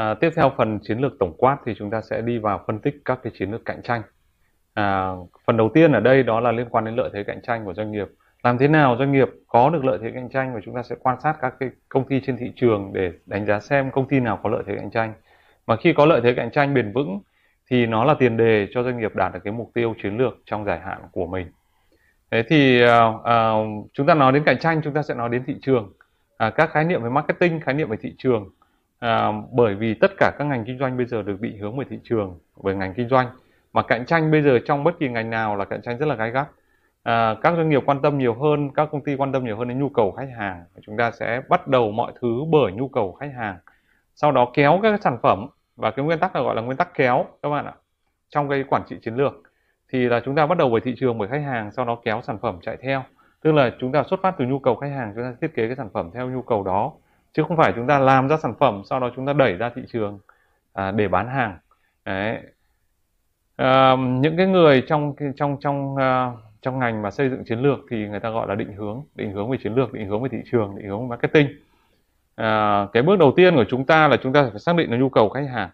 [0.00, 2.78] À, tiếp theo phần chiến lược tổng quát thì chúng ta sẽ đi vào phân
[2.78, 4.02] tích các cái chiến lược cạnh tranh.
[4.74, 5.12] À,
[5.46, 7.74] phần đầu tiên ở đây đó là liên quan đến lợi thế cạnh tranh của
[7.74, 8.08] doanh nghiệp.
[8.42, 10.96] Làm thế nào doanh nghiệp có được lợi thế cạnh tranh và chúng ta sẽ
[11.00, 14.20] quan sát các cái công ty trên thị trường để đánh giá xem công ty
[14.20, 15.12] nào có lợi thế cạnh tranh.
[15.66, 17.20] Mà khi có lợi thế cạnh tranh bền vững
[17.70, 20.38] thì nó là tiền đề cho doanh nghiệp đạt được cái mục tiêu chiến lược
[20.44, 21.46] trong dài hạn của mình.
[22.30, 25.42] Thế thì uh, uh, chúng ta nói đến cạnh tranh chúng ta sẽ nói đến
[25.46, 25.92] thị trường.
[26.36, 28.50] À, các khái niệm về marketing, khái niệm về thị trường
[29.00, 31.84] à, bởi vì tất cả các ngành kinh doanh bây giờ được định hướng về
[31.90, 33.26] thị trường về ngành kinh doanh.
[33.72, 36.14] Mà cạnh tranh bây giờ trong bất kỳ ngành nào là cạnh tranh rất là
[36.14, 36.48] gay gắt.
[37.02, 39.68] À, các doanh nghiệp quan tâm nhiều hơn các công ty quan tâm nhiều hơn
[39.68, 40.64] đến nhu cầu khách hàng.
[40.86, 43.56] Chúng ta sẽ bắt đầu mọi thứ bởi nhu cầu khách hàng.
[44.14, 45.46] Sau đó kéo các sản phẩm
[45.76, 47.74] và cái nguyên tắc là gọi là nguyên tắc kéo các bạn ạ
[48.28, 49.32] trong cái quản trị chiến lược.
[49.92, 52.20] Thì là chúng ta bắt đầu bởi thị trường bởi khách hàng sau đó kéo
[52.22, 53.02] sản phẩm chạy theo.
[53.42, 55.66] Tức là chúng ta xuất phát từ nhu cầu khách hàng chúng ta thiết kế
[55.66, 56.92] cái sản phẩm theo nhu cầu đó
[57.32, 59.70] chứ không phải chúng ta làm ra sản phẩm sau đó chúng ta đẩy ra
[59.74, 60.18] thị trường
[60.72, 61.58] à, để bán hàng.
[62.04, 62.38] Đấy.
[63.56, 67.78] À, những cái người trong trong trong uh, trong ngành mà xây dựng chiến lược
[67.90, 70.28] thì người ta gọi là định hướng định hướng về chiến lược định hướng về
[70.32, 71.48] thị trường định hướng về marketing.
[72.34, 74.96] À, cái bước đầu tiên của chúng ta là chúng ta phải xác định là
[74.96, 75.70] nhu cầu khách hàng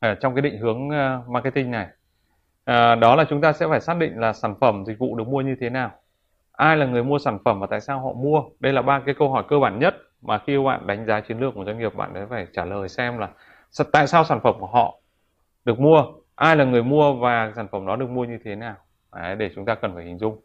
[0.00, 1.86] à, trong cái định hướng uh, marketing này.
[2.64, 5.28] À, đó là chúng ta sẽ phải xác định là sản phẩm dịch vụ được
[5.28, 5.90] mua như thế nào.
[6.52, 8.42] Ai là người mua sản phẩm và tại sao họ mua?
[8.60, 11.38] Đây là ba cái câu hỏi cơ bản nhất mà khi bạn đánh giá chiến
[11.38, 13.28] lược của doanh nghiệp bạn sẽ phải trả lời xem là
[13.92, 14.98] tại sao sản phẩm của họ
[15.64, 18.74] được mua ai là người mua và sản phẩm đó được mua như thế nào.
[19.16, 20.40] Đấy, để chúng ta cần phải hình dung.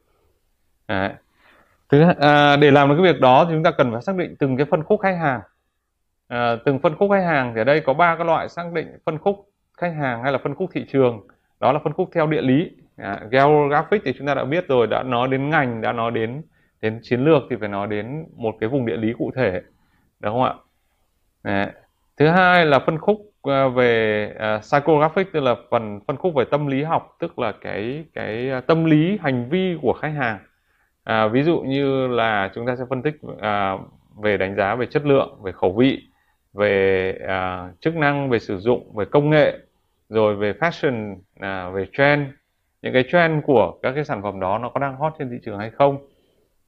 [0.88, 1.14] Đấy.
[1.90, 4.36] Thứ, à, để làm được cái việc đó thì chúng ta cần phải xác định
[4.40, 5.42] từng cái phân khúc khách hàng.
[6.28, 8.98] À, từng phân khúc khách hàng thì ở đây có ba cái loại xác định
[9.06, 11.28] phân khúc khách hàng hay là phân khúc thị trường.
[11.60, 12.72] Đó là phân khúc theo địa lý.
[12.98, 16.42] À, geographic thì chúng ta đã biết rồi đã nói đến ngành đã nói đến
[16.82, 19.62] đến chiến lược thì phải nói đến một cái vùng địa lý cụ thể
[20.20, 20.54] đúng không ạ?
[21.44, 21.68] Đấy.
[22.18, 26.46] thứ hai là phân khúc à, về uh, psychographic tức là phần phân khúc về
[26.52, 30.40] tâm lý học tức là cái cái à, tâm lý hành vi của khách hàng.
[31.04, 33.78] À, ví dụ như là chúng ta sẽ phân tích à,
[34.18, 36.08] về đánh giá về chất lượng về khẩu vị
[36.54, 39.58] về à, chức năng về sử dụng về công nghệ
[40.10, 42.28] rồi về fashion à, về trend.
[42.82, 45.38] Những cái trend của các cái sản phẩm đó nó có đang hot trên thị
[45.46, 45.98] trường hay không?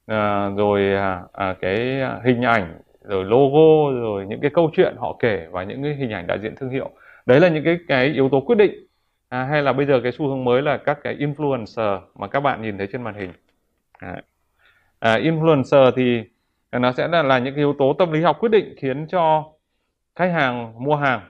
[0.06, 5.16] À, rồi à, à, cái hình ảnh rồi logo rồi những cái câu chuyện họ
[5.18, 6.90] kể và những cái hình ảnh đại diện thương hiệu.
[7.26, 8.86] Đấy là những cái cái yếu tố quyết định
[9.28, 12.40] à, hay là bây giờ cái xu hướng mới là các cái influencer mà các
[12.40, 13.32] bạn nhìn thấy trên màn hình.
[13.98, 14.22] À,
[14.98, 16.22] à, influencer thì
[16.72, 19.52] nó sẽ là, là những cái yếu tố tâm lý học quyết định khiến cho
[20.16, 21.20] khách hàng mua hàng.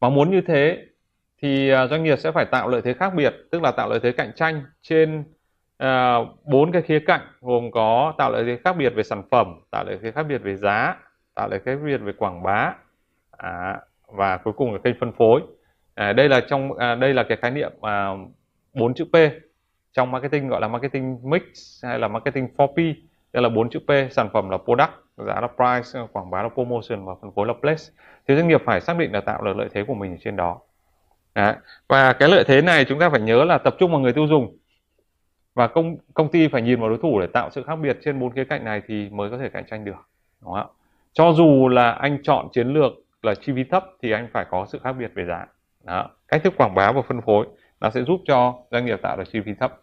[0.00, 0.86] Và muốn như thế
[1.42, 4.00] thì à, doanh nghiệp sẽ phải tạo lợi thế khác biệt tức là tạo lợi
[4.02, 5.24] thế cạnh tranh trên
[5.78, 9.60] À, bốn cái khía cạnh gồm có tạo lợi thế khác biệt về sản phẩm
[9.70, 10.96] tạo lợi thế khác biệt về giá
[11.34, 12.74] tạo lợi thế khác biệt về quảng bá.
[13.30, 15.42] À, và cuối cùng là kênh phân phối.
[15.94, 18.08] À, đây là trong à, đây là cái khái niệm à,
[18.74, 19.16] bốn chữ P
[19.92, 21.42] trong marketing gọi là marketing mix
[21.82, 22.94] hay là marketing 4P
[23.32, 24.90] đây là bốn chữ P sản phẩm là product
[25.26, 27.84] giá là price quảng bá là promotion và phân phối là place.
[28.28, 30.60] Thì doanh nghiệp phải xác định là tạo được lợi thế của mình trên đó.
[31.34, 31.54] Đấy.
[31.88, 34.26] và cái lợi thế này chúng ta phải nhớ là tập trung vào người tiêu
[34.26, 34.57] dùng
[35.58, 38.20] và công công ty phải nhìn vào đối thủ để tạo sự khác biệt trên
[38.20, 40.08] bốn khía cạnh này thì mới có thể cạnh tranh được
[40.40, 40.64] đúng không ạ?
[41.12, 42.92] Cho dù là anh chọn chiến lược
[43.22, 45.46] là chi phí thấp thì anh phải có sự khác biệt về giá.
[45.84, 46.10] Đó.
[46.28, 47.46] cách thức quảng bá và phân phối
[47.80, 49.80] nó sẽ giúp cho doanh nghiệp tạo được chi phí thấp.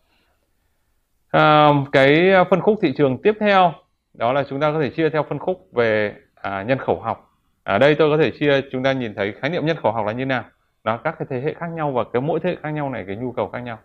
[1.31, 3.73] À, cái phân khúc thị trường tiếp theo
[4.13, 7.31] đó là chúng ta có thể chia theo phân khúc về à, nhân khẩu học.
[7.63, 10.05] Ở đây tôi có thể chia chúng ta nhìn thấy khái niệm nhân khẩu học
[10.05, 10.43] là như nào.
[10.83, 13.03] Đó các cái thế hệ khác nhau và cái mỗi thế hệ khác nhau này
[13.07, 13.77] cái nhu cầu khác nhau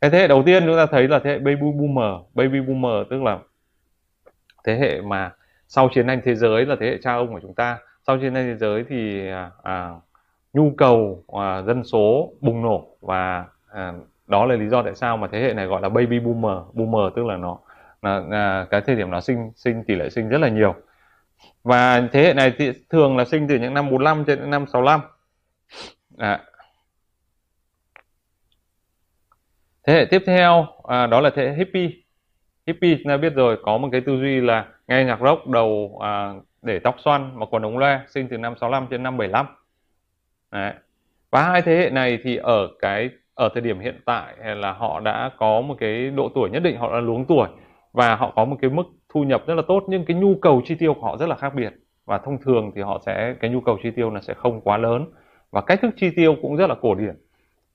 [0.00, 3.06] cái thế hệ đầu tiên chúng ta thấy là thế hệ baby boomer baby boomer
[3.10, 3.38] tức là
[4.64, 5.32] thế hệ mà
[5.68, 7.78] sau chiến tranh thế giới là thế hệ cha ông của chúng ta.
[8.06, 9.90] Sau chiến tranh thế giới thì à, à
[10.52, 13.92] nhu cầu à, dân số bùng nổ và à,
[14.26, 16.58] đó là lý do tại sao mà thế hệ này gọi là baby boomer.
[16.72, 17.58] Boomer tức là nó
[18.02, 20.74] là, là cái thời điểm nó sinh sinh tỷ lệ sinh rất là nhiều.
[21.64, 24.66] Và thế hệ này thì thường là sinh từ những năm 45 cho đến năm
[24.72, 25.00] 65
[26.18, 26.40] à,
[29.86, 31.90] thế hệ tiếp theo à, đó là thế hệ hippie.
[32.66, 35.98] Hippie chúng ta biết rồi có một cái tư duy là nghe nhạc rock đầu
[36.02, 39.46] à, để tóc xoăn mà quần ống loe sinh từ năm 65 đến năm 75
[40.50, 40.72] Đấy.
[41.30, 45.00] và hai thế hệ này thì ở cái ở thời điểm hiện tại là họ
[45.00, 47.48] đã có một cái độ tuổi nhất định họ đã luống tuổi
[47.92, 50.62] và họ có một cái mức thu nhập rất là tốt nhưng cái nhu cầu
[50.64, 51.72] chi tiêu của họ rất là khác biệt.
[52.04, 54.76] Và thông thường thì họ sẽ cái nhu cầu chi tiêu là sẽ không quá
[54.76, 55.06] lớn
[55.50, 57.16] và cách thức chi tiêu cũng rất là cổ điển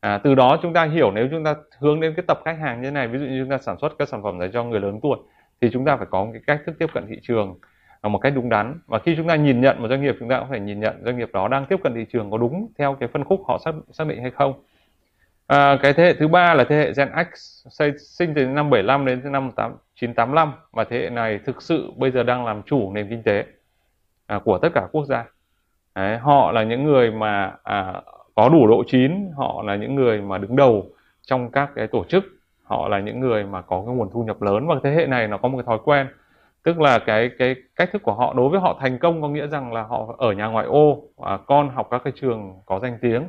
[0.06, 2.82] à, từ đó chúng ta hiểu nếu chúng ta hướng đến cái tập khách hàng
[2.82, 4.64] như thế này ví dụ như chúng ta sản xuất các sản phẩm dành cho
[4.64, 5.18] người lớn tuổi
[5.62, 7.56] thì chúng ta phải có một cái cách thức tiếp cận thị trường
[8.04, 8.80] là một cách đúng đắn.
[8.88, 11.02] Và khi chúng ta nhìn nhận một doanh nghiệp chúng ta cũng phải nhìn nhận
[11.06, 13.58] doanh nghiệp đó đang tiếp cận thị trường có đúng theo cái phân khúc họ
[13.66, 14.54] xác, xác định hay không.
[15.48, 17.68] À, cái thế hệ thứ ba là thế hệ Gen X
[18.18, 22.24] sinh từ năm 75 đến năm 1985 và thế hệ này thực sự bây giờ
[22.24, 23.46] đang làm chủ nền kinh tế
[24.28, 25.26] à, của tất cả quốc gia.
[25.96, 28.02] Đấy, họ là những người mà à,
[28.36, 30.86] có đủ độ chín họ là những người mà đứng đầu
[31.22, 32.24] trong các cái tổ chức.
[32.64, 35.28] Họ là những người mà có cái nguồn thu nhập lớn và thế hệ này
[35.28, 36.08] nó có một cái thói quen.
[36.64, 39.48] Tức là cái cái cách thức của họ đối với họ thành công có nghĩa
[39.48, 42.98] rằng là họ ở nhà ngoại ô và con học các cái trường có danh
[43.02, 43.24] tiếng.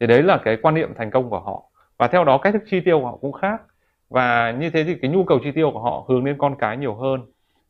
[0.00, 1.62] Thì đấy là cái quan niệm thành công của họ.
[1.98, 3.62] Và theo đó cách thức chi tiêu của họ cũng khác.
[4.10, 6.76] Và như thế thì cái nhu cầu chi tiêu của họ hướng đến con cái
[6.76, 7.20] nhiều hơn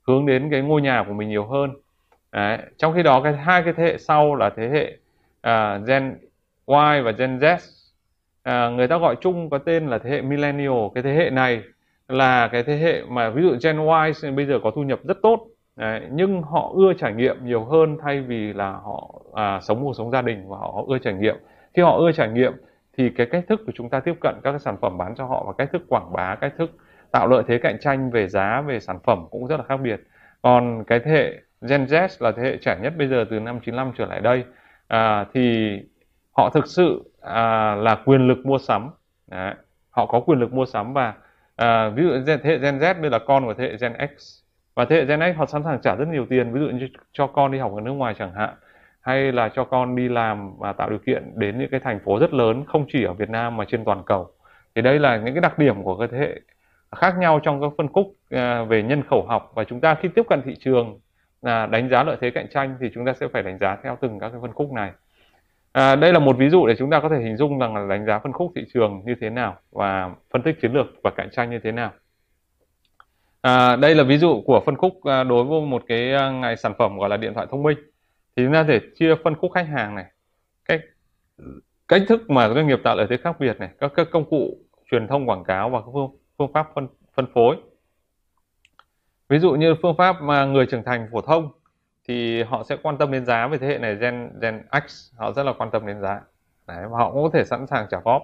[0.07, 1.71] hướng đến cái ngôi nhà của mình nhiều hơn.
[2.33, 2.59] Đấy.
[2.77, 4.97] trong khi đó cái hai cái thế hệ sau là thế hệ
[5.51, 6.19] uh, Gen
[6.67, 7.59] Y và Gen Z.
[8.43, 10.87] À, người ta gọi chung có tên là thế hệ millennial.
[10.95, 11.63] Cái thế hệ này
[12.09, 15.23] là cái thế hệ mà ví dụ Gen Y bây giờ có thu nhập rất
[15.23, 15.47] tốt.
[15.77, 19.97] Đấy, nhưng họ ưa trải nghiệm nhiều hơn thay vì là họ à, sống cuộc
[19.97, 21.37] sống gia đình và họ, họ ưa trải nghiệm.
[21.75, 22.53] Khi họ ưa trải nghiệm
[22.99, 25.25] thì cái cách thức của chúng ta tiếp cận các cái sản phẩm bán cho
[25.25, 26.71] họ và cách thức quảng bá cách thức
[27.11, 30.01] tạo lợi thế cạnh tranh về giá về sản phẩm cũng rất là khác biệt.
[30.43, 33.61] Còn cái thế hệ Gen Z là thế hệ trẻ nhất bây giờ từ năm
[33.61, 34.45] 95 trở lại đây.
[34.89, 35.79] À, thì
[36.37, 38.91] họ thực sự à, là quyền lực mua sắm.
[39.27, 39.55] Đấy.
[39.91, 41.15] họ có quyền lực mua sắm và
[41.57, 44.43] à, ví dụ thế hệ Gen Z bây là con của thế hệ Gen X.
[44.75, 46.89] Và thế hệ Gen X họ sẵn sàng trả rất nhiều tiền ví dụ như
[47.13, 48.55] cho con đi học ở nước ngoài chẳng hạn
[49.01, 52.19] hay là cho con đi làm và tạo điều kiện đến những cái thành phố
[52.19, 54.31] rất lớn không chỉ ở Việt Nam mà trên toàn cầu.
[54.75, 56.41] Thì đây là những cái đặc điểm của cái thế hệ
[56.97, 59.53] khác nhau trong các phân khúc à, về nhân khẩu học.
[59.55, 61.01] Và chúng ta khi tiếp cận thị trường
[61.43, 63.99] là đánh giá lợi thế cạnh tranh thì chúng ta sẽ phải đánh giá theo
[64.01, 64.93] từng các cái phân khúc này.
[65.77, 67.87] À, đây là một ví dụ để chúng ta có thể hình dung rằng là
[67.89, 71.11] đánh giá phân khúc thị trường như thế nào và phân tích chiến lược và
[71.11, 71.93] cạnh tranh như thế nào.
[73.41, 76.57] À, đây là ví dụ của phân khúc à, đối với một cái à, ngày
[76.57, 77.79] sản phẩm gọi là điện thoại thông minh.
[78.37, 80.05] Thì chúng ta thể chia phân khúc khách hàng này,
[80.65, 80.81] cách
[81.89, 84.59] cách thức mà doanh nghiệp tạo lợi thế khác biệt này, các, các công cụ
[84.91, 87.57] truyền thông quảng cáo và các phương, phương pháp phân phân phối.
[89.29, 91.53] Ví dụ như phương pháp mà người trưởng thành phổ thông
[92.09, 95.33] thì họ sẽ quan tâm đến giá về thế hệ này gen gen X họ
[95.33, 96.21] rất là quan tâm đến giá.
[96.69, 98.23] Đấy, và họ cũng có thể sẵn sàng trả góp.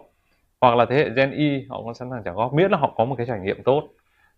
[0.61, 2.94] Hoặc là thế hệ gen Y họ cũng sẵn sàng trả góp miễn là họ
[2.96, 3.82] có một cái trải nghiệm tốt.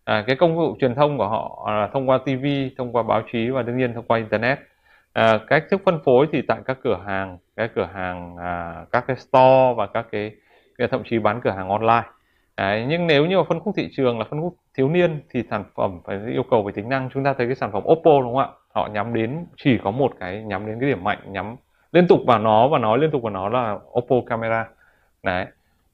[0.04, 2.46] À, cái công cụ truyền thông của họ là thông qua TV
[2.78, 4.58] thông qua báo chí và đương nhiên thông qua internet.
[5.12, 9.04] À, cách thức phân phối thì tại các cửa hàng các cửa hàng à, các
[9.06, 10.32] cái store và các cái,
[10.78, 12.08] cái thậm chí bán cửa hàng online.
[12.56, 15.42] Đấy, nhưng nếu như mà phân khúc thị trường là phân khúc thiếu niên thì
[15.50, 17.10] sản phẩm phải yêu cầu về tính năng.
[17.14, 18.48] Chúng ta thấy cái sản phẩm Oppo đúng không ạ?
[18.74, 21.56] Họ nhắm đến chỉ có một cái nhắm đến cái điểm mạnh nhắm
[21.92, 24.68] liên tục vào nó và nói liên tục vào nó là Oppo camera.
[25.22, 25.46] Đấy.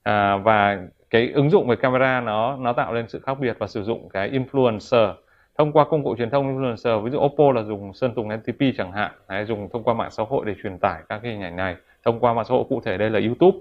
[0.03, 0.79] À, và
[1.11, 4.09] cái ứng dụng về camera nó nó tạo lên sự khác biệt và sử dụng
[4.09, 5.15] cái influencer.
[5.59, 8.61] Thông qua công cụ truyền thông influencer ví dụ Oppo là dùng Sơn Tùng NTP
[8.77, 11.43] chẳng hạn đấy, dùng thông qua mạng xã hội để truyền tải các cái hình
[11.43, 11.77] ảnh này.
[12.05, 13.59] Thông qua mạng xã hội cụ thể đây là YouTube.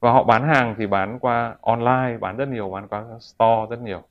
[0.00, 3.80] Và họ bán hàng thì bán qua online bán rất nhiều bán qua store rất
[3.80, 4.02] nhiều.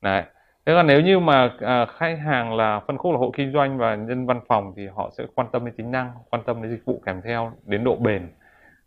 [0.00, 0.22] Đấy
[0.66, 3.78] thế còn nếu như mà à, khách hàng là phân khúc là hộ kinh doanh
[3.78, 6.70] và nhân văn phòng thì họ sẽ quan tâm đến tính năng quan tâm đến
[6.70, 8.28] dịch vụ kèm theo đến độ bền.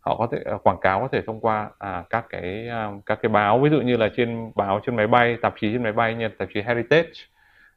[0.00, 3.18] Họ có thể à, quảng cáo có thể thông qua à, các cái à, các
[3.22, 5.92] cái báo ví dụ như là trên báo trên máy bay tạp chí trên máy
[5.92, 7.12] bay như tạp chí Heritage.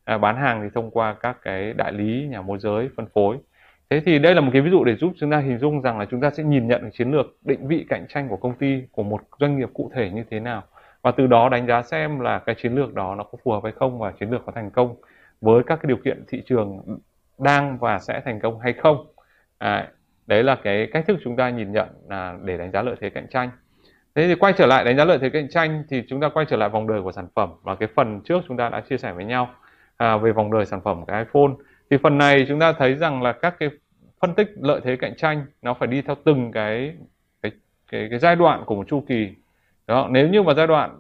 [0.03, 3.38] À, bán hàng thì thông qua các cái đại lý nhà môi giới phân phối.
[3.89, 6.00] Thế thì đây là một cái ví dụ để giúp chúng ta hình dung rằng
[6.00, 8.84] là chúng ta sẽ nhìn nhận chiến lược định vị cạnh tranh của công ty
[8.91, 10.63] của một doanh nghiệp cụ thể như thế nào
[11.01, 13.63] và từ đó đánh giá xem là cái chiến lược đó nó có phù hợp
[13.63, 14.96] hay không và chiến lược có thành công
[15.41, 17.00] với các cái điều kiện thị trường
[17.39, 19.05] đang và sẽ thành công hay không.
[19.58, 19.88] À,
[20.27, 23.10] đấy là cái cách thức chúng ta nhìn nhận là để đánh giá lợi thế
[23.10, 23.50] cạnh tranh.
[24.15, 26.46] Thế thì quay trở lại đánh giá lợi thế cạnh tranh thì chúng ta quay
[26.50, 28.98] trở lại vòng đời của sản phẩm và cái phần trước chúng ta đã chia
[28.98, 29.50] sẻ với nhau
[29.98, 31.51] à, về vòng đời sản phẩm cái iPhone.
[31.89, 33.70] Thì phần này chúng ta thấy rằng là các cái
[34.22, 36.93] phân tích lợi thế cạnh tranh nó phải đi theo từng cái
[37.41, 37.51] cái
[37.91, 39.29] cái, cái giai đoạn của một chu kỳ
[39.91, 41.00] đó nếu như mà giai đoạn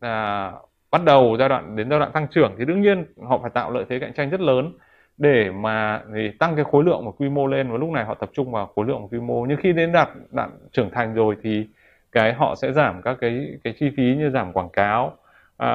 [0.00, 0.52] à,
[0.90, 3.70] bắt đầu giai đoạn đến giai đoạn tăng trưởng thì đương nhiên họ phải tạo
[3.70, 4.72] lợi thế cạnh tranh rất lớn
[5.18, 8.14] để mà thì tăng cái khối lượng và quy mô lên và lúc này họ
[8.14, 9.46] tập trung vào khối lượng và quy mô.
[9.46, 11.66] Nhưng khi đến đạt đạt trưởng thành rồi thì
[12.12, 15.16] cái họ sẽ giảm các cái cái chi phí như giảm quảng cáo
[15.56, 15.68] à,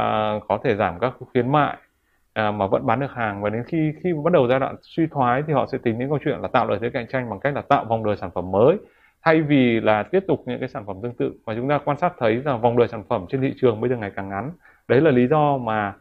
[0.48, 1.78] có thể giảm các khuyến mại
[2.34, 3.42] à, mà vẫn bán được hàng.
[3.42, 6.10] Và đến khi khi bắt đầu giai đoạn suy thoái thì họ sẽ tính đến
[6.10, 8.30] câu chuyện là tạo lợi thế cạnh tranh bằng cách là tạo vòng đời sản
[8.36, 8.78] phẩm mới
[9.24, 11.98] thay vì là tiếp tục những cái sản phẩm tương tự và chúng ta quan
[11.98, 14.52] sát thấy rằng vòng đời sản phẩm trên thị trường bây giờ ngày càng ngắn.
[14.88, 15.94] Đấy là lý do mà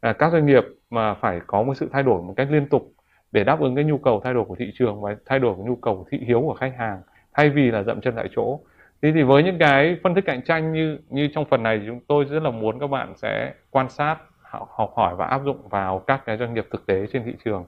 [0.00, 2.92] à, các doanh nghiệp mà phải có một sự thay đổi một cách liên tục
[3.32, 5.64] để đáp ứng cái nhu cầu thay đổi của thị trường và thay đổi của
[5.64, 7.00] nhu cầu thị hiếu của khách hàng
[7.32, 8.60] thay vì là dậm chân tại chỗ.
[9.02, 11.86] Thế thì với những cái phân tích cạnh tranh như như trong phần này thì
[11.86, 14.16] chúng tôi rất là muốn các bạn sẽ quan sát
[14.50, 17.64] học hỏi và áp dụng vào các cái doanh nghiệp thực tế trên thị trường.